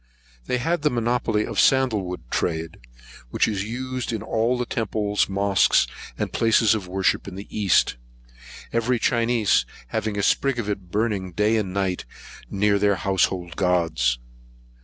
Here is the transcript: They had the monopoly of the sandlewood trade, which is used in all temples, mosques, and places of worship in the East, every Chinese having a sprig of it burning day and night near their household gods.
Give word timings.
They 0.47 0.57
had 0.57 0.81
the 0.81 0.89
monopoly 0.89 1.45
of 1.45 1.57
the 1.57 1.61
sandlewood 1.61 2.21
trade, 2.31 2.79
which 3.29 3.47
is 3.47 3.63
used 3.63 4.11
in 4.11 4.23
all 4.23 4.65
temples, 4.65 5.29
mosques, 5.29 5.85
and 6.17 6.33
places 6.33 6.73
of 6.73 6.87
worship 6.87 7.27
in 7.27 7.35
the 7.35 7.45
East, 7.55 7.97
every 8.73 8.97
Chinese 8.97 9.63
having 9.89 10.17
a 10.17 10.23
sprig 10.23 10.57
of 10.57 10.67
it 10.67 10.89
burning 10.89 11.33
day 11.33 11.55
and 11.55 11.71
night 11.71 12.05
near 12.49 12.79
their 12.79 12.95
household 12.95 13.55
gods. 13.55 14.17